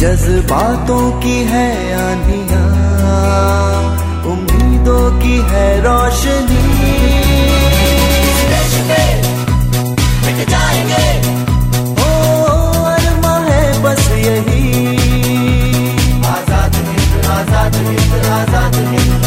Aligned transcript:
जज्बातों 0.00 1.04
की 1.20 1.38
है 1.46 1.68
आंधिया 1.94 2.60
उम्मीदों 4.32 5.06
की 5.20 5.36
है 5.50 5.64
रोशनी। 5.82 6.60
जाएँगे। 10.50 11.08
ओ 12.02 12.08
अरमा 12.90 13.34
है 13.48 13.62
बस 13.82 14.04
यही। 14.18 14.62
आज़ाद 16.28 16.74
हिंद 16.76 17.26
आज़ाद 17.34 17.74
हिंद 17.88 18.14
आज़ाद 18.36 18.74
हिंद। 18.92 19.26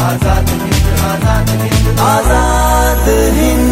आज़ाद 0.00 0.48
हिंद 0.50 0.86
आज़ाद 1.08 1.50
हिंद। 1.62 1.98
आज़ाद 2.00 3.08
हिंद। 3.38 3.66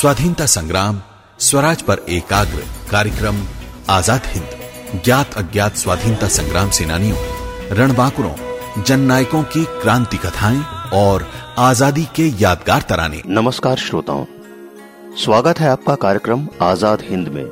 स्वाधीनता 0.00 0.46
संग्राम 0.56 1.00
स्वराज 1.40 1.82
पर 1.82 1.98
एकाग्र 2.08 2.62
कार्यक्रम, 2.90 3.36
आज़ाद 3.90 4.22
हिंद, 4.26 5.02
ज्ञात 5.04 5.34
अज्ञात 5.34 5.76
स्वाधीनता 5.76 6.28
संग्राम 6.28 6.70
सेनानियों, 6.70 7.16
रणबांकुरों 7.70 8.82
जन 8.82 9.00
नायकों 9.00 9.42
की 9.44 9.64
क्रांति 9.82 10.16
कथाएँ 10.16 10.62
और 10.94 11.26
आज़ादी 11.58 12.04
के 12.16 12.26
यादगार 12.42 12.82
तराने। 12.82 13.22
नमस्कार 13.28 13.76
श्रोताओं, 13.76 14.24
स्वागत 15.16 15.60
है 15.60 15.68
आपका 15.68 15.94
कार्यक्रम 15.96 16.48
आज़ाद 16.62 17.02
हिंद 17.02 17.28
में, 17.28 17.46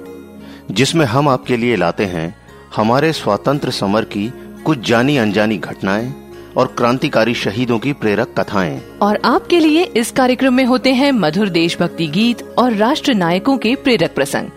जिसमें 0.71 1.07
हम 1.07 1.29
आपके 1.29 1.57
लिए 1.57 1.77
लाते 1.77 2.07
हैं 2.07 2.35
हमारे 2.77 3.13
स्वतंत्र 3.13 3.71
समर 3.73 4.05
की 4.07 4.31
कुछ 4.65 4.87
जानी 4.89 5.17
अनजानी 5.17 5.59
घटनाएँ 5.59 6.13
और 6.57 6.67
क्रांतिकारी 6.67 7.35
शहीदों 7.35 7.79
की 7.79 7.93
प्रेरक 7.93 8.35
कथाएँ। 8.39 8.81
और 9.03 9.19
आपके 9.25 9.59
लिए 9.61 9.83
इस 9.97 10.11
कार्यक्रम 10.11 10.55
में 10.55 10.65
होते 10.65 10.93
हैं 10.95 11.11
मधुर 11.13 11.49
देशभक्ति 11.49 12.07
गीत 12.07 12.43
और 12.59 12.73
राष्ट्र 12.73 13.15
नायकों 13.15 13.57
के 13.59 13.75
प्रेरक 13.75 14.15
प्रसंग। 14.15 14.51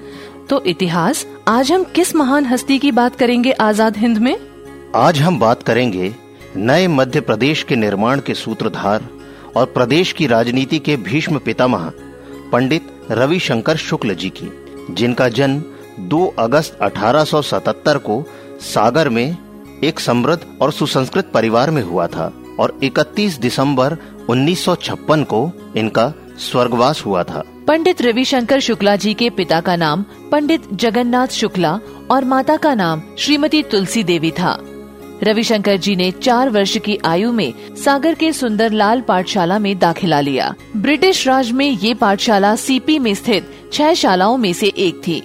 तो 0.49 0.63
इतिहास 0.63 1.25
आज 1.47 1.71
हम 1.71 1.83
किस 1.83 2.15
महान 2.15 2.45
हस्ती 2.45 2.77
की 2.79 2.91
बात 2.91 3.15
करेंगे 3.15 3.51
आज़ाद 3.51 3.97
हिंद 3.97 4.17
में? 4.17 4.37
आज 4.95 5.19
हम 5.19 5.39
बात 5.39 5.63
करेंगे 5.63 6.13
नए 6.55 6.87
मध्य 6.87 7.21
प्रदेश 7.21 7.63
के 7.63 7.75
निर्माण 7.75 8.19
के 8.19 8.33
सूत्रधार 8.33 9.07
और 9.55 9.65
प्रदेश 9.65 10.11
की 10.11 10.27
राजनीति 10.27 10.79
के 10.79 10.95
भीष्म 10.97 11.39
पितामह 11.39 11.91
पंडित 12.51 12.87
रविशंकर 13.11 13.75
शुक्ल 13.77 14.13
जी 14.13 14.29
की 14.29 14.49
जिनका 14.91 15.27
जन्म 15.29 15.61
2 16.09 16.25
अगस्त 16.39 16.79
1877 16.81 17.97
को 17.97 18.23
सागर 18.61 19.09
में 19.09 19.37
एक 19.83 19.99
समृद्ध 19.99 20.45
और 20.61 20.71
सुसंस्कृत 20.71 21.31
परिवार 21.33 21.71
में 21.71 21.83
हुआ 21.83 22.07
था 22.07 22.33
और 22.59 22.79
31 22.83 23.39
दिसंबर 23.39 23.97
1956 24.29 25.23
को 25.23 25.51
इनका 25.77 26.13
स्वर्गवास 26.37 27.05
हुआ 27.05 27.23
था। 27.23 27.43
पंडित 27.67 28.01
रविशंकर 28.01 28.59
शुक्ला 28.59 28.95
जी 28.95 29.13
के 29.13 29.29
पिता 29.29 29.61
का 29.61 29.75
नाम 29.75 30.05
पंडित 30.31 30.61
जगन्नाथ 30.73 31.27
शुक्ला 31.27 31.79
और 32.11 32.25
माता 32.25 32.57
का 32.57 32.73
नाम 32.75 33.01
श्रीमती 33.17 33.63
तुलसी 33.63 34.03
देवी 34.03 34.31
था। 34.31 34.59
रविशंकर 35.23 35.77
जी 35.77 35.95
ने 35.95 36.11
चार 36.11 36.49
वर्ष 36.49 36.77
की 36.77 36.99
आयु 37.05 37.31
में 37.31 37.53
सागर 37.75 38.13
के 38.13 38.33
सुंदरलाल 38.33 39.01
पाठशाला 39.01 39.59
में 39.59 39.79
दाखिला 39.79 40.19
लिया। 40.19 40.53
ब्रिटिश 40.75 41.27
राज 41.27 41.51
में 41.51 41.69
ये 41.69 41.93
पाठशाला 41.93 42.55
सीपी 42.55 42.99
में 42.99 43.13
स्थित 43.15 43.69
छह 43.73 43.93
शालाओं 43.93 44.37
में 44.37 44.53
से 44.53 44.67
एक 44.67 45.01
थी। 45.07 45.23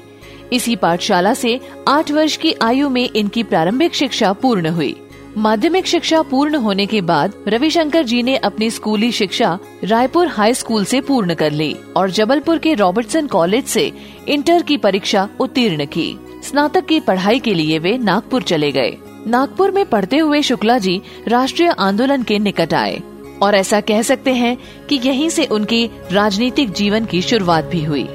इसी 0.53 0.77
पाठशाला 0.77 1.35
से 1.35 1.59
आठ 1.89 2.11
वर्ष 2.11 2.37
की 2.37 2.55
आयु 2.63 2.89
में 2.89 3.09
इनकी 3.11 3.43
प्रारंभिक 3.43 3.95
शिक्षा 3.95 4.33
पूर्ण 4.33 4.69
हुई। 4.69 4.95
माध्यमिक 5.37 5.87
शिक्षा 5.87 6.21
पूर्ण 6.23 6.55
होने 6.55 6.87
के 6.87 7.01
बाद 7.01 7.33
रविशंकर 7.49 8.03
जी 8.03 8.23
ने 8.23 8.37
अपनी 8.37 8.71
स्कूली 8.71 9.11
शिक्षा 9.13 9.59
रायपुर 9.85 10.27
हाई 10.27 10.55
स्कूल 10.55 10.85
से 10.85 11.01
पूर्ण 11.01 11.35
कर 11.35 11.51
ली 11.51 11.75
और 11.97 12.11
जबलपुर 12.11 12.59
के 12.59 12.75
रॉबर्टसन 12.75 13.27
कॉलेज 13.27 13.65
से 13.65 13.93
इंटर 14.29 14.63
की 14.63 14.77
परीक्षा 14.77 15.29
उत्तीर्ण 15.41 15.87
की। 15.87 16.17
स्नातक 16.45 16.87
की 16.87 17.01
पढ़ाई 17.01 17.39
के 17.39 17.55
लिए 17.55 17.79
वे 17.79 17.97
नागपुर 17.99 18.43
चले 18.43 18.71
गए। 18.73 18.97
नागपुर 19.27 19.71
में 19.71 19.85
पढ़ते 19.87 20.19
हुए 20.19 20.43
शुक्ला 20.43 20.79
जी 20.79 21.01
राष्ट्रीय 21.29 21.69
आंदोलन 21.69 22.23
के 22.23 22.39
निकट 22.39 22.75
आए 22.75 23.01
और 23.43 23.55
ऐसा 23.55 23.81
कह 23.81 24.03
सकते 24.03 24.35
हैं 24.35 24.57
कि 24.89 25.01
यहीं 25.05 25.29
से 25.29 25.45
उनकी 25.45 25.89
राजनीतिक 26.13 26.73
जीवन 26.73 27.05
की 27.05 27.23
शुरुआत 27.23 27.65
भी 27.65 27.83
हुई। 27.85 28.09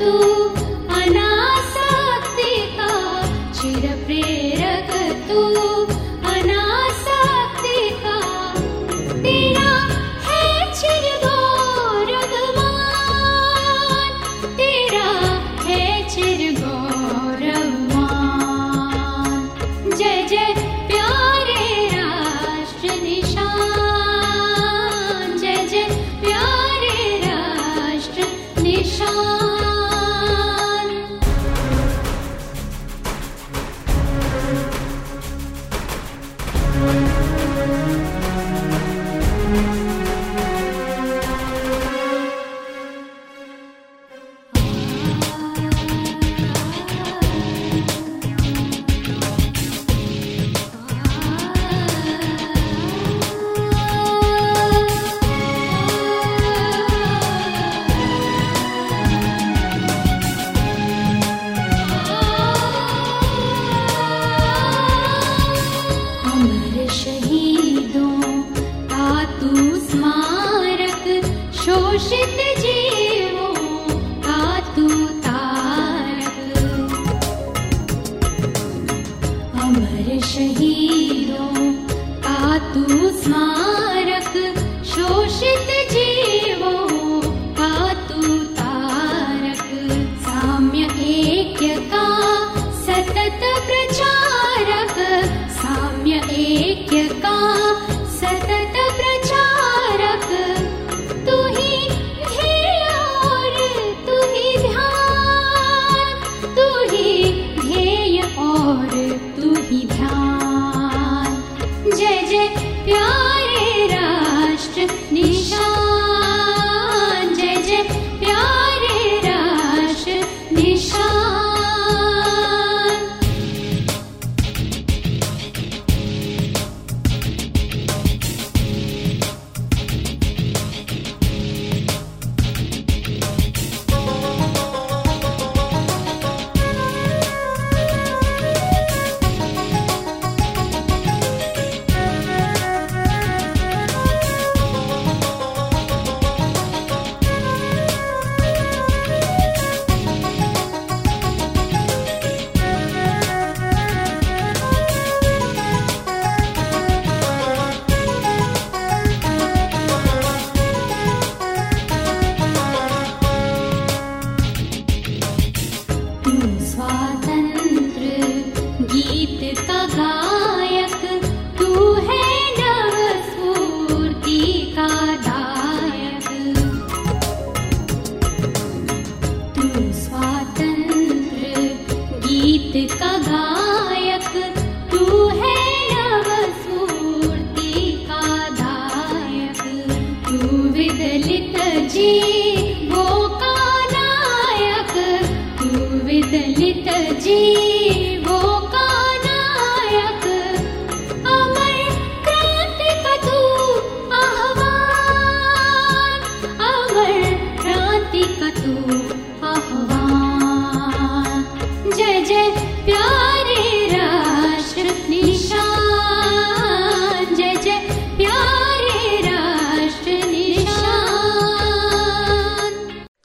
तू 0.00 0.69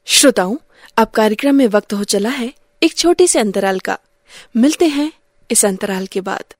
श्रोताओं 0.06 0.56
अब 0.98 1.08
कार्यक्रम 1.08 1.54
में 1.54 1.66
वक्त 1.66 1.92
हो 1.92 2.04
चला 2.04 2.28
है 2.28 2.52
एक 2.82 2.96
छोटे 2.96 3.26
से 3.26 3.38
अंतराल 3.38 3.78
का। 3.78 3.98
मिलते 4.56 4.86
हैं 4.86 5.12
इस 5.50 5.64
अंतराल 5.64 6.06
के 6.06 6.20
बाद। 6.20 6.54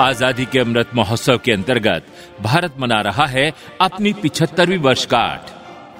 आज़ादी 0.00 0.44
के 0.44 0.58
अमृत 0.58 0.90
महोत्सव 0.94 1.38
के 1.38 1.52
अंतर्गत 1.52 2.06
भारत 2.40 2.74
मना 2.78 3.00
रहा 3.00 3.26
है 3.26 3.52
अपनी 3.80 4.12
पिछहत्तरवीं 4.12 4.78
वर्षगांठ। 4.78 5.51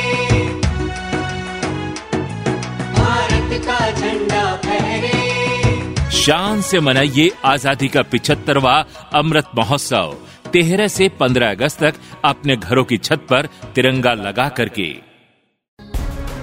भारत 2.95 3.67
का 3.67 3.91
झंडा 3.91 4.57
फहरे। 4.57 6.11
शान 6.11 6.63
से 6.63 6.81
मनाइए 6.81 7.33
आज़ादी 7.45 7.89
का 7.89 8.03
पिछहत्तरवा 8.03 8.87
अमृत 9.13 9.45
महोत्सव। 9.55 10.17
तेरह 10.53 10.89
से 10.89 11.09
15 11.21 11.51
अगस्त 11.51 11.81
तक 11.81 11.95
अपने 12.25 12.57
घरों 12.57 12.85
की 12.85 12.99
छत 12.99 13.27
पर 13.31 13.49
तिरंगा 13.75 14.15
लगा 14.15 14.49
करके। 14.49 14.95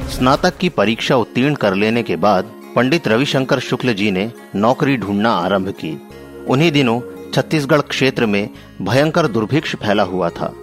स्नातक 0.10 0.58
की 0.58 0.70
परीक्षा 0.70 1.16
उत्तीर्ण 1.16 1.56
कर 1.56 1.76
लेने 1.76 2.04
के 2.04 2.16
बाद 2.16 2.59
पंडित 2.80 3.08
रविशंकर 3.08 3.60
शुक्ल 3.60 3.94
जी 3.94 4.12
ने 4.12 4.32
नौकरी 4.56 4.98
ढूंढना 4.98 5.32
आरंभ 5.32 5.70
की। 5.70 6.08
उन्हीं 6.48 6.72
दिनों 6.72 7.02
छत्तीसगढ़ 7.34 7.82
क्षेत्र 7.82 8.26
में 8.26 8.50
भयंकर 8.82 9.28
दुर्भिक्ष 9.28 9.76
फैला 9.76 10.04
हुआ 10.04 10.30
था 10.30 10.54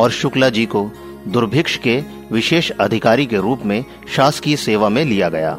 और 0.00 0.10
शुक्ला 0.10 0.48
जी 0.48 0.66
को 0.66 0.90
दुर्भिक्ष 1.28 1.76
के 1.76 2.04
विशेष 2.32 2.70
अधिकारी 2.70 3.26
के 3.26 3.36
रूप 3.36 3.62
में 3.64 3.84
शासकीय 4.16 4.56
सेवा 4.56 4.88
में 4.88 5.04
लिया 5.04 5.28
गया। 5.28 5.58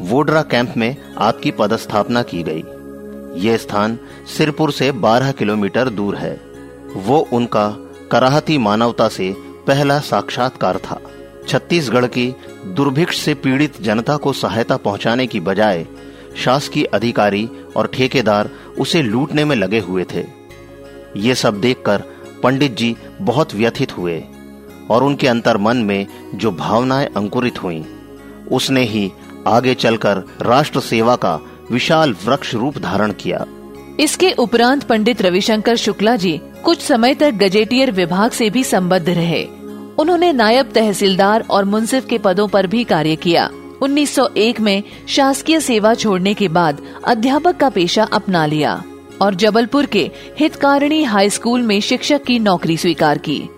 वोडरा 0.00 0.42
कैंप 0.42 0.74
में 0.76 0.96
आपकी 1.18 1.50
पदस्थापना 1.50 2.22
की 2.22 2.42
गई। 2.42 2.64
ये 3.48 3.58
स्थान 3.58 3.98
सिरपुर 4.38 4.72
से 4.72 4.92
12 4.92 5.32
किलोमीटर 5.32 5.88
दूर 5.88 6.16
है। 6.16 6.40
वो 6.94 7.28
उनका 7.32 7.68
कराहती 8.12 8.58
मानवता 8.58 9.08
से 9.08 9.34
पहला 9.66 9.98
साक्षात्कार 9.98 10.78
था। 10.78 11.00
छत्तीसगढ़ 11.48 12.06
की 12.06 12.34
दुर्भिक्ष 12.66 13.18
से 13.18 13.34
पीड़ित 13.34 13.80
जनता 13.82 14.16
को 14.16 14.32
सहायता 14.32 14.76
पहुँचाने 14.76 15.26
की 15.26 15.40
बजाय 15.40 15.86
शासकीय 16.44 16.84
अधिकारी 16.84 17.48
और 17.76 17.86
ठेकेदार 17.86 18.50
उसे 18.78 19.02
लूटने 19.02 19.44
में 19.44 19.56
लगे 19.56 19.78
हुए 19.78 20.04
थे। 20.14 20.24
ये 21.16 21.34
सब 21.34 21.60
देखकर 21.60 22.02
पंडित 22.42 22.76
जी 22.76 22.96
बहुत 23.20 23.54
व्यथित 23.54 23.96
हुए 23.98 24.22
और 24.90 25.04
उनके 25.04 25.28
अंतर 25.28 25.56
मन 25.56 25.76
में 25.76 26.06
जो 26.34 26.50
भावनाएँ 26.50 27.08
अंकुरित 27.16 27.62
हुईं, 27.62 27.82
उसने 28.52 28.82
ही 28.82 29.10
आगे 29.46 29.74
चलकर 29.74 30.22
राष्ट्र 30.42 30.80
सेवा 30.80 31.16
का 31.16 31.38
विशाल 31.70 32.14
वृक्ष 32.24 32.54
रूप 32.54 32.78
धारण 32.78 33.12
किया। 33.12 33.44
इसके 34.00 34.32
उपरांत 34.32 34.82
पंडित 34.82 35.22
रविशंकर 35.22 35.76
शुक्ला 35.76 36.16
जी 36.16 36.40
कुछ 36.64 36.80
समय 36.80 37.14
तक 37.14 37.30
गजेटियर 37.32 37.90
विभाग 37.90 38.30
से 38.30 38.50
भी 38.50 38.64
संबद्ध 38.64 39.08
रहे। 39.08 39.46
उन्होंने 39.98 40.32
नायब 40.32 40.70
तहसीलदार 40.74 41.44
और 41.50 41.64
मुंसिफ 41.64 42.06
के 42.06 42.18
पदों 42.18 42.48
पर 42.48 42.66
भी 42.66 42.84
कार्य 42.84 43.16
किया। 43.16 43.50
1901 43.82 44.60
में 44.60 44.82
शासकीय 45.08 45.60
सेवा 45.60 45.94
छोड़ने 45.94 46.34
के 46.34 46.48
बाद 46.48 46.80
अध्यापक 47.04 47.56
का 47.56 47.68
पेशा 47.68 48.04
अपना 48.04 48.46
लिया 48.46 48.82
और 49.22 49.34
जबलपुर 49.34 49.86
के 49.86 50.10
हितकारिणी 50.38 51.04
हाई 51.04 51.30
स्कूल 51.30 51.62
में 51.62 51.80
शिक्षक 51.80 52.22
की 52.22 52.38
नौकरी 52.38 52.76
स्वीकार 52.76 53.18
की। 53.18 53.48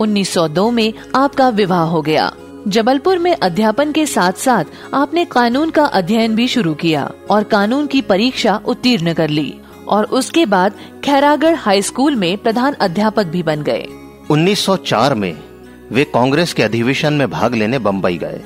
1902 0.00 0.70
में 0.70 0.92
आपका 1.14 1.48
विवाह 1.48 1.82
हो 1.82 2.02
गया। 2.02 2.32
जबलपुर 2.68 3.18
में 3.18 3.36
अध्यापन 3.36 3.92
के 3.92 4.06
साथ 4.06 4.32
साथ 4.32 4.64
आपने 4.94 5.24
कानून 5.24 5.70
का 5.70 5.84
अध्ययन 5.84 6.34
भी 6.34 6.48
शुरू 6.48 6.74
किया 6.74 7.10
और 7.30 7.42
कानून 7.42 7.86
की 7.86 8.00
परीक्षा 8.00 8.60
उत्तीर्ण 8.66 9.14
कर 9.14 9.28
ली 9.28 9.54
और 9.88 10.04
उसके 10.04 10.46
बाद 10.46 10.72
खैरागढ़ 11.04 11.54
हाई 11.54 11.82
स्कूल 11.82 12.16
में 12.16 12.38
प्रधान 12.38 12.72
अध्यापक 12.72 13.26
भी 13.26 13.42
बन 13.42 13.62
गए। 13.62 13.86
1904 14.30 15.14
में 15.14 15.49
वे 15.92 16.04
कांग्रेस 16.04 16.52
के 16.52 16.62
अधिवेशन 16.62 17.12
में 17.12 17.30
भाग 17.30 17.54
लेने 17.54 17.78
बंबई 17.78 18.16
गए। 18.16 18.40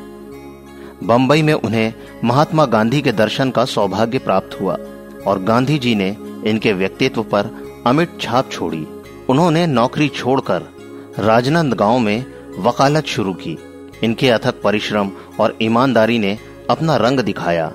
बंबई 1.04 1.42
में 1.42 1.52
उन्हें 1.52 1.92
महात्मा 2.24 2.64
गांधी 2.66 3.02
के 3.02 3.12
दर्शन 3.12 3.50
का 3.50 3.64
सौभाग्य 3.64 4.18
प्राप्त 4.18 4.60
हुआ 4.60 4.76
और 5.26 5.42
गांधी 5.42 5.78
जी 5.78 5.94
ने 5.94 6.16
इनके 6.46 6.72
व्यक्तित्व 6.72 7.22
पर 7.22 7.50
अमिट 7.86 8.20
छाप 8.20 8.50
छोड़ी। 8.50 8.86
उन्होंने 9.28 9.66
नौकरी 9.66 10.08
छोड़कर 10.08 10.62
राजनंद 11.18 11.74
गाँव 11.74 11.98
में 11.98 12.24
वकालत 12.58 13.06
शुरू 13.06 13.32
की। 13.34 13.58
इनके 14.04 14.30
अथक 14.30 14.60
परिश्रम 14.62 15.10
और 15.40 15.56
ईमानदारी 15.62 16.18
ने 16.18 16.38
अपना 16.70 16.96
रंग 16.96 17.20
दिखाया 17.20 17.72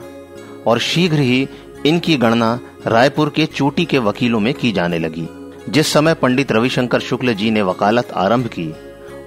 और 0.68 0.80
शीघ्र 0.80 1.20
ही 1.20 1.48
इनकी 1.86 2.18
गणना 2.18 2.60
रायपुर 2.88 3.30
के 3.30 3.46
चोटी 3.46 3.86
के 3.86 3.98
वकीलों 4.00 4.40
में 4.40 4.54
की 4.54 4.72
जाने 4.72 5.00
लगी। 5.00 5.28
जिस 5.70 5.88
समय 5.88 6.14
पंडित 6.14 6.52
रविशंकर 6.52 7.00
शुक्ल 7.00 7.34
जी 7.34 7.52
ने 7.52 7.62
वकालत 7.62 8.12
आरंभ 8.12 8.48
की 8.48 8.74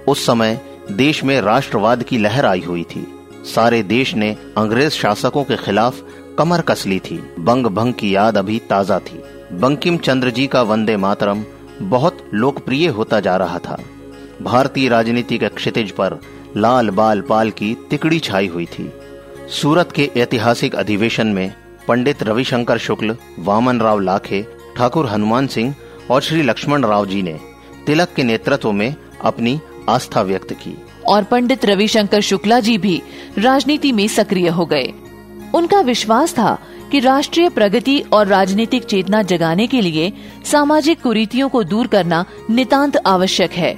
उस 0.07 0.25
समय 0.25 0.59
देश 0.91 1.23
में 1.23 1.39
राष्ट्रवाद 1.41 2.03
की 2.03 2.17
लहर 2.17 2.45
आई 2.45 2.61
हुई 2.61 2.83
थी। 2.85 3.05
सारे 3.45 3.81
देश 3.83 4.13
ने 4.15 4.35
अंग्रेज़ 4.57 4.93
शासकों 4.93 5.43
के 5.43 5.55
खिलाफ 5.55 6.01
कमर 6.37 6.61
कस 6.61 6.85
ली 6.87 6.99
थी। 6.99 7.17
बंग 7.39 7.65
भंग 7.67 7.93
की 7.93 8.15
याद 8.15 8.37
अभी 8.37 8.59
ताज़ा 8.69 8.99
थी। 8.99 9.23
बंकिम 9.53 9.97
चंद्र 9.97 10.29
जी 10.29 10.47
का 10.47 10.61
वंदे 10.61 10.97
मातरम 10.97 11.43
बहुत 11.81 12.17
लोकप्रिय 12.33 12.87
होता 12.87 13.19
जा 13.19 13.35
रहा 13.37 13.59
था। 13.59 13.77
भारतीय 14.41 14.87
राजनीति 14.89 15.37
के 15.37 15.47
क्षितिज 15.49 15.91
पर 15.91 16.19
लाल 16.57 16.89
बाल 16.89 17.21
पाल 17.21 17.49
की 17.51 17.75
तिकड़ी 17.89 18.19
छाई 18.19 18.47
हुई 18.47 18.65
थी। 18.65 18.91
सूरत 19.51 19.91
के 19.91 20.09
ऐतिहासिक 20.17 20.75
अधिवेशन 20.75 21.27
में 21.27 21.53
पंडित 21.87 22.23
रविशंकर 22.23 22.77
शुक्ल 22.77 23.15
वामन 23.39 23.79
राव 23.81 23.99
लाखे, 23.99 24.45
ठाकुर 24.77 25.07
हनुमान 25.07 25.47
सिंह 25.47 25.75
और 26.11 26.21
श्री 26.21 26.41
लक्ष्मण 26.41 26.85
राव 26.85 27.05
जी 27.05 27.21
ने 27.21 27.39
तिलक 27.85 28.13
के 28.15 28.23
नेतृत्व 28.23 28.71
में 28.71 28.95
अपनी 29.21 29.59
आस्था 29.89 30.21
व्यक्त 30.21 30.53
की। 30.53 30.77
और 31.07 31.23
पंडित 31.23 31.65
रविशंकर 31.65 32.21
शुक्ला 32.21 32.59
जी 32.59 32.77
भी 32.77 33.01
राजनीति 33.37 33.91
में 33.91 34.07
सक्रिय 34.07 34.47
हो 34.47 34.65
गए। 34.65 34.93
उनका 35.55 35.81
विश्वास 35.81 36.33
था 36.33 36.59
कि 36.91 36.99
राष्ट्रीय 36.99 37.49
प्रगति 37.49 38.03
और 38.13 38.27
राजनीतिक 38.27 38.83
चेतना 38.83 39.21
जगाने 39.21 39.67
के 39.67 39.81
लिए 39.81 40.13
सामाजिक 40.45 41.01
कुरीतियों 41.01 41.49
को 41.49 41.63
दूर 41.63 41.87
करना 41.87 42.25
नितांत 42.49 42.97
आवश्यक 42.97 43.51
है। 43.51 43.77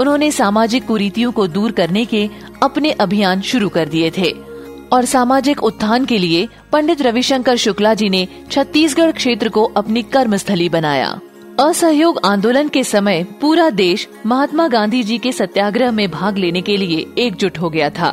उन्होंने 0.00 0.30
सामाजिक 0.30 0.86
कुरीतियों 0.86 1.32
को 1.32 1.46
दूर 1.46 1.72
करने 1.72 2.04
के 2.04 2.30
अपने 2.62 2.90
अभियान 2.90 3.40
शुरू 3.40 3.68
कर 3.68 3.88
दिए 3.88 4.10
थे। 4.10 4.34
और 4.92 5.04
सामाजिक 5.04 5.62
उत्थान 5.62 6.04
के 6.04 6.18
लिए 6.18 6.48
पंडित 6.72 7.02
रविशंकर 7.02 7.56
शुक्ला 7.56 7.94
जी 7.94 8.08
ने 8.08 8.28
छत्तीसगढ़ 8.50 9.10
क्षेत्र 9.10 9.48
को 9.48 9.64
अपनी 9.64 10.02
कर्मस्थली 10.02 10.68
बनाया। 10.68 11.20
असहयोग 11.60 12.18
आंदोलन 12.24 12.68
के 12.68 12.82
समय 12.84 13.22
पूरा 13.40 13.68
देश 13.70 14.06
महात्मा 14.26 14.66
गांधी 14.68 15.02
जी 15.02 15.16
के 15.18 15.30
सत्याग्रह 15.32 15.90
में 15.90 16.10
भाग 16.10 16.38
लेने 16.38 16.60
के 16.62 16.76
लिए 16.76 17.06
एकजुट 17.18 17.58
हो 17.58 17.70
गया 17.70 17.88
था। 17.90 18.10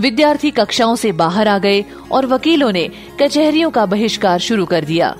विद्यार्थी 0.00 0.50
कक्षाओं 0.50 0.96
से 0.96 1.12
बाहर 1.12 1.48
आ 1.48 1.56
गए 1.58 1.84
और 2.12 2.26
वकीलों 2.26 2.70
ने 2.72 2.88
कचहरियों 3.20 3.70
का 3.70 3.86
बहिष्कार 3.86 4.38
शुरू 4.38 4.66
कर 4.66 4.84
दिया। 4.84 5.16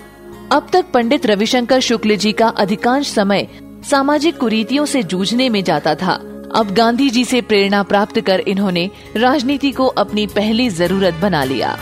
अब 0.52 0.66
तक 0.72 0.90
पंडित 0.94 1.26
रविशंकर 1.26 1.80
शुक्ल 1.80 2.16
जी 2.16 2.32
का 2.32 2.48
अधिकांश 2.48 3.12
समय 3.12 3.48
सामाजिक 3.90 4.36
कुरीतियों 4.36 4.86
से 4.86 5.02
जूझने 5.02 5.48
में 5.48 5.62
जाता 5.64 5.94
था। 5.94 6.20
अब 6.54 6.74
गांधी 6.74 7.10
जी 7.10 7.24
से 7.24 7.40
प्रेरणा 7.40 7.82
प्राप्त 7.82 8.20
कर 8.20 8.40
इन्होंने 8.40 8.90
राजनीति 9.16 9.72
को 9.72 9.86
अपनी 9.86 10.26
पहली 10.26 10.68
ज़रूरत 10.68 11.14
बना 11.14 11.44
लिया। 11.44 11.76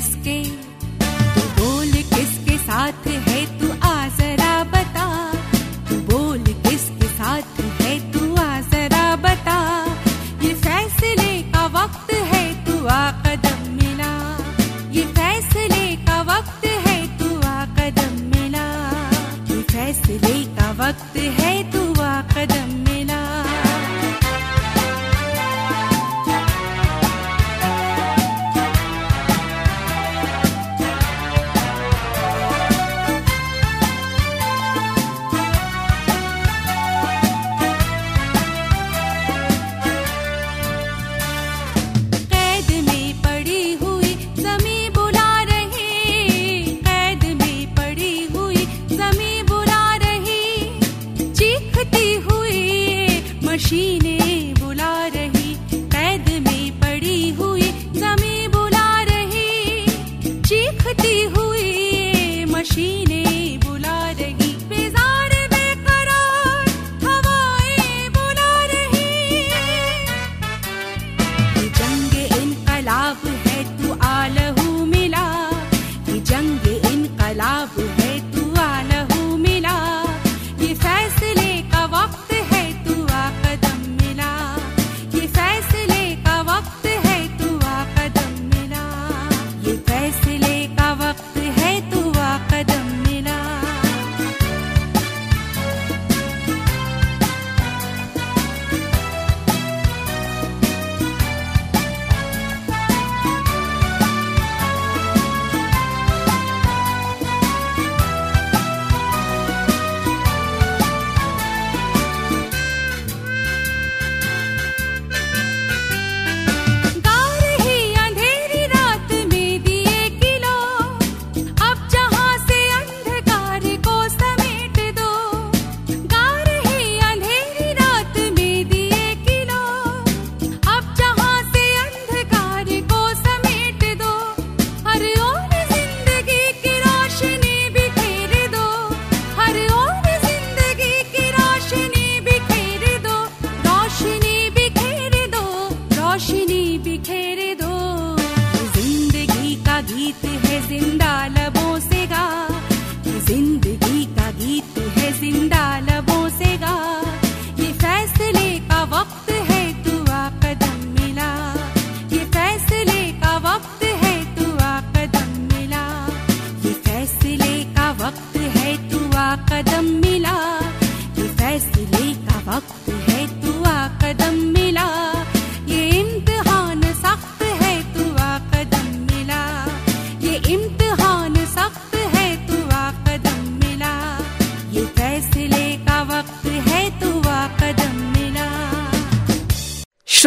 बोल 0.00 0.08
किसके 0.08 0.29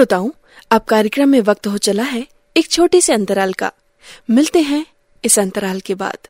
श्रोताओं 0.03 0.29
अब 0.71 0.81
कार्यक्रम 0.81 1.29
में 1.29 1.39
वक्त 1.41 1.67
हो 1.67 1.77
चला 1.77 2.03
है 2.03 2.25
एक 2.55 2.69
छोटे 2.71 2.99
से 3.01 3.13
अंतराल 3.13 3.53
का। 3.53 3.71
मिलते 4.29 4.61
हैं 4.61 4.85
इस 5.23 5.37
अंतराल 5.39 5.79
के 5.79 5.95
बाद। 5.95 6.27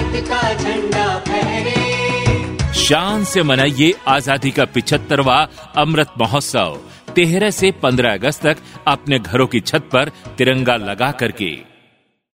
भारत 0.08 0.28
का 0.28 0.54
झंडा 0.54 1.18
फहरे। 1.18 2.72
शान 2.74 3.24
से 3.24 3.42
मनाइए 3.42 3.92
आज़ादी 4.08 4.50
का 4.50 4.64
पिछहत्तरवा 4.64 5.36
अमृत 5.76 6.12
महोत्सव। 6.18 6.78
तेरह 7.14 7.50
से 7.50 7.70
15 7.82 8.12
अगस्त 8.12 8.42
तक 8.42 8.56
अपने 8.86 9.18
घरों 9.18 9.46
की 9.46 9.60
छत 9.60 9.88
पर 9.92 10.10
तिरंगा 10.38 10.76
लगा 10.76 11.10
करके। 11.12 11.50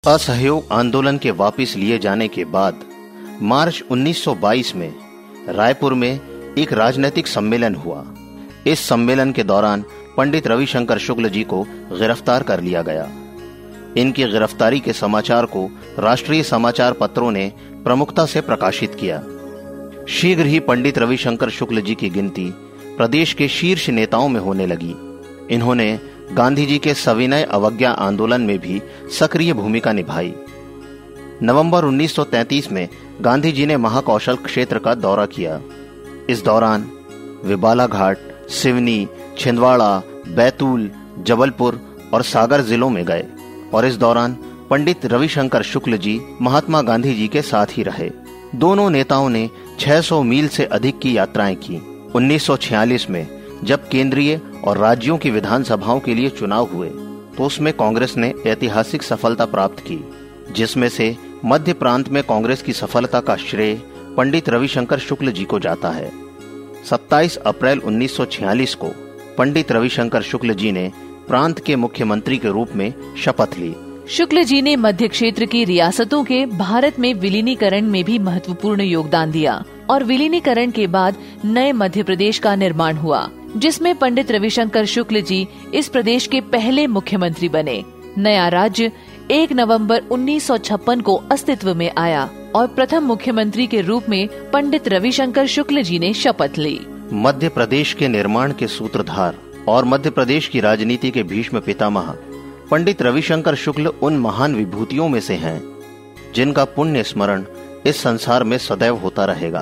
असहयोग 0.04 0.72
आंदोलन 0.72 1.18
के 1.18 1.30
वापस 1.30 1.74
लिए 1.76 1.98
जाने 1.98 2.28
के 2.28 2.44
बाद 2.44 2.84
मार्च 3.42 3.82
1922 3.90 4.74
में 4.74 4.92
रायपुर 5.48 5.94
में 5.94 6.10
एक 6.58 6.72
राजनीतिक 6.72 7.26
सम्मेलन 7.26 7.74
हुआ। 7.74 8.04
इस 8.66 8.88
सम्मेलन 8.88 9.32
के 9.32 9.42
दौरान 9.44 9.84
पंडित 10.16 10.46
रविशंकर 10.46 10.98
शुक्ल 10.98 11.28
जी 11.28 11.42
को 11.44 11.62
गिरफ़्तार 11.92 12.42
कर 12.42 12.60
लिया 12.60 12.82
गया। 12.82 13.08
इनकी 13.96 14.24
गिरफ्तारी 14.24 14.80
के 14.80 14.92
समाचार 14.92 15.46
को 15.46 15.70
राष्ट्रीय 15.98 16.42
समाचार 16.42 16.92
पत्रों 16.92 17.30
ने 17.30 17.52
प्रमुखता 17.84 18.26
से 18.26 18.40
प्रकाशित 18.40 18.94
किया। 18.94 19.22
शीघ्र 20.08 20.46
ही 20.46 20.60
पंडित 20.60 20.98
रविशंकर 20.98 21.50
शुक्ल 21.50 21.80
जी 21.80 21.94
की 21.94 22.10
गिनती 22.10 22.50
प्रदेश 22.96 23.32
के 23.32 23.48
शीर्ष 23.48 23.88
नेताओं 23.90 24.28
में 24.28 24.40
होने 24.40 24.66
लगी। 24.66 24.94
इन्होंने 25.54 26.00
गांधी 26.32 26.66
जी 26.66 26.78
के 26.78 26.94
सविनय 26.94 27.42
अवज्ञा 27.42 27.90
आंदोलन 27.90 28.40
में 28.40 28.58
भी 28.58 28.82
सक्रिय 29.18 29.52
भूमिका 29.52 29.92
निभाई। 29.92 30.34
नवंबर 31.42 31.84
1933 31.84 32.72
में 32.72 32.88
गांधी 33.20 33.52
जी 33.52 33.66
ने 33.66 33.76
महाकौशल 33.76 34.36
क्षेत्र 34.36 34.78
का 34.78 34.94
दौरा 34.94 35.26
किया। 35.26 35.60
इस 36.30 36.44
दौरान 36.44 36.90
वे 37.44 37.56
बालाघाट, 37.56 38.18
सिवनी, 38.48 39.08
छिंदवाड़ा, 39.38 40.02
बैतूल, 40.28 40.90
जबलपुर 41.18 41.80
और 42.14 42.22
सागर 42.22 42.60
जिलों 42.60 42.90
में 42.90 43.04
गए। 43.04 43.26
और 43.74 43.86
इस 43.86 43.96
दौरान 43.96 44.36
पंडित 44.70 45.06
रविशंकर 45.06 45.62
शुक्ल 45.62 45.96
जी, 45.96 46.20
महात्मा 46.42 46.82
गांधी 46.82 47.14
जी 47.14 47.28
के 47.28 47.42
साथ 47.42 47.66
ही 47.70 47.82
रहे। 47.82 48.10
दोनों 48.54 48.88
नेताओं 48.90 49.28
ने 49.28 49.48
600 49.80 50.22
मील 50.22 50.48
से 50.48 50.64
अधिक 50.64 50.98
की 50.98 51.16
यात्राएँ 51.16 51.54
की। 51.56 51.80
1946 52.14 53.08
में 53.10 53.26
जब 53.64 53.88
केंद्रीय 53.88 54.40
और 54.64 54.78
राज्यों 54.78 55.16
की 55.18 55.30
विधानसभाओं 55.30 56.00
के 56.00 56.14
लिए 56.14 56.28
चुनाव 56.30 56.68
हुए 56.72 56.88
तो 57.30 57.44
उसमें 57.44 57.72
कांग्रेस 57.72 58.16
ने 58.16 58.32
ऐतिहासिक 58.46 59.02
सफलता 59.02 59.44
प्राप्त 59.44 59.80
की, 59.80 59.98
जिसमें 60.52 60.88
से 60.88 61.16
मध्य 61.44 61.72
प्रांत 61.72 62.08
में 62.08 62.22
कांग्रेस 62.22 62.62
की 62.62 62.72
सफलता 62.72 63.20
का 63.20 63.36
श्रेय 63.36 63.74
पंडित 64.16 64.48
रविशंकर 64.48 64.98
शुक्ल 64.98 65.32
जी 65.32 65.44
को 65.44 65.58
जाता 65.58 65.90
है। 65.90 66.10
27 66.84 67.36
अप्रैल 67.36 67.80
1946 67.80 68.74
को 68.74 68.88
पंडित 69.38 69.72
रविशंकर 69.72 70.22
शुक्ल 70.22 70.54
जी 70.54 70.72
ने 70.72 70.90
प्रांत 71.30 71.58
के 71.58 71.76
मुख्यमंत्री 71.76 72.38
के 72.38 72.48
रूप 72.48 72.68
में 72.76 72.92
शपथ 73.24 73.58
ली। 73.58 73.74
शुक्ल 74.08 74.42
जी 74.42 74.60
ने 74.62 74.76
मध्य 74.76 75.08
क्षेत्र 75.08 75.44
की 75.46 75.64
रियासतों 75.64 76.22
के 76.24 76.44
भारत 76.46 76.98
में 76.98 77.12
विलीनीकरण 77.14 77.86
में 77.86 78.02
भी 78.04 78.18
महत्वपूर्ण 78.18 78.82
योगदान 78.82 79.30
दिया 79.30 79.62
और 79.90 80.04
विलीनीकरण 80.04 80.70
के 80.70 80.86
बाद 80.86 81.16
नए 81.44 81.72
मध्य 81.72 82.02
प्रदेश 82.02 82.38
का 82.38 82.54
निर्माण 82.54 82.96
हुआ 82.96 83.28
जिसमें 83.56 83.94
पंडित 83.98 84.30
रविशंकर 84.30 84.84
शुक्ल 84.84 85.20
जी 85.20 85.46
इस 85.74 85.88
प्रदेश 85.88 86.26
के 86.26 86.40
पहले 86.40 86.86
मुख्यमंत्री 86.86 87.48
बने। 87.48 87.82
नया 88.18 88.48
राज्य 88.48 88.90
1 89.30 89.52
नवंबर 89.52 90.02
1956 90.12 91.02
को 91.02 91.14
अस्तित्व 91.32 91.74
में 91.74 91.90
आया 91.98 92.28
और 92.54 92.66
प्रथम 92.66 93.04
मुख्यमंत्री 93.04 93.66
के 93.66 93.80
रूप 93.80 94.08
में 94.08 94.26
पंडित 94.52 94.88
रविशंकर 94.88 95.46
शुक्ल 95.46 95.82
जी 95.82 95.98
ने 95.98 96.12
शपथ 96.14 96.58
ली। 96.58 96.78
मध्य 97.12 97.48
प्रदेश 97.48 97.92
के 97.92 98.08
निर्माण 98.08 98.52
के 98.52 98.66
सूत्रधार 98.66 99.38
और 99.68 99.84
मध्य 99.84 100.10
प्रदेश 100.10 100.48
की 100.48 100.60
राजनीति 100.60 101.10
के 101.10 101.22
भीष्म 101.22 101.60
पितामह, 101.60 102.14
पंडित 102.70 103.02
रविशंकर 103.02 103.54
शुक्ल 103.54 103.86
उन 103.86 104.18
महान 104.18 104.54
विभूतियों 104.54 105.08
में 105.08 105.20
से 105.20 105.34
हैं, 105.34 105.62
जिनका 106.34 106.64
पुण्य 106.64 107.02
स्मरण 107.02 107.44
इस 107.86 108.02
संसार 108.02 108.44
में 108.44 108.58
सदैव 108.58 108.96
होता 108.96 109.24
रहेगा। 109.24 109.60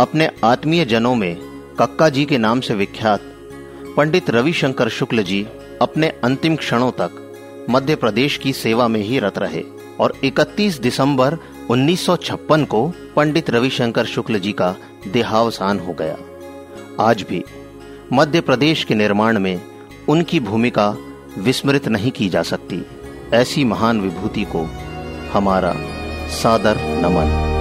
अपने 0.00 0.30
आत्मीय 0.44 0.84
जनों 0.84 1.14
में 1.14 1.36
कक्का 1.78 2.08
जी 2.08 2.24
के 2.24 2.38
नाम 2.38 2.60
से 2.60 2.74
विख्यात 2.74 3.20
पंडित 3.96 4.30
रविशंकर 4.30 4.88
शुक्ल 4.88 5.22
जी 5.22 5.46
अपने 5.82 6.08
अंतिम 6.24 6.56
क्षणों 6.56 6.90
तक 6.90 7.18
मध्य 7.70 7.94
प्रदेश 7.96 8.36
की 8.36 8.52
सेवा 8.52 8.88
में 8.88 9.00
ही 9.00 9.18
रत 9.18 9.38
रहे 9.38 9.62
और 10.00 10.14
31 10.24 10.80
दिसंबर 10.80 11.36
1956 11.70 12.64
को 12.64 12.92
पंडित 13.16 13.50
रविशंकर 13.50 14.04
शुक्ल 14.04 14.38
जी 14.38 14.52
का 14.52 14.74
देहावसान 15.08 15.78
हो 15.78 15.92
गया। 15.92 16.16
आज 17.00 17.22
भी 17.22 17.44
मध्य 18.12 18.40
प्रदेश 18.40 18.84
के 18.84 18.94
निर्माण 18.94 19.38
में 19.38 19.62
उनकी 20.08 20.40
भूमिका 20.40 20.96
विस्मृत 21.38 21.88
नहीं 21.88 22.10
की 22.10 22.28
जा 22.28 22.42
सकती। 22.42 22.86
ऐसी 23.34 23.64
महान 23.64 24.00
विभूति 24.00 24.44
को 24.44 24.68
हमारा 25.32 25.74
सादर 26.28 26.76
नमन। 26.76 27.51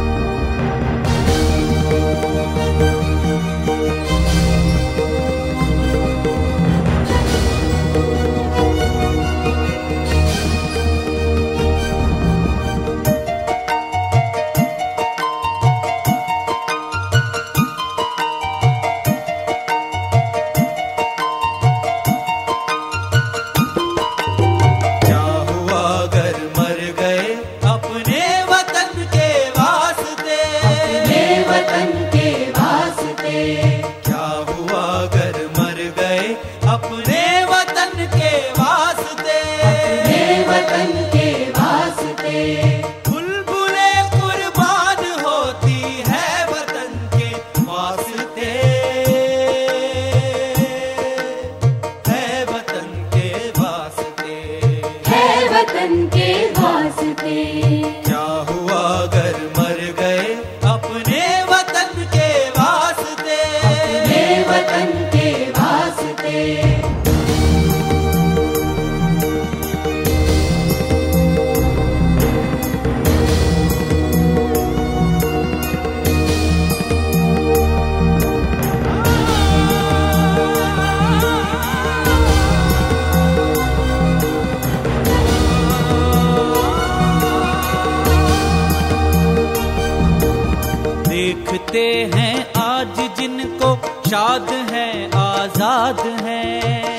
शाद 94.11 94.49
है 94.69 94.87
आज़ाद 95.15 95.99
है। 96.23 96.39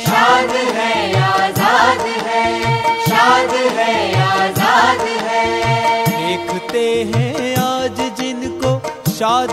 शाद 0.05 0.51
है 0.77 0.93
आज़ाद 1.23 2.07
है। 2.27 2.45
शाद 3.09 3.53
है 3.79 3.97
आज़ाद 4.21 5.03
है। 5.27 5.43
देखते 6.07 6.85
हैं 7.11 7.57
आज 7.59 8.01
जिनको 8.21 8.73
शाद 9.13 9.53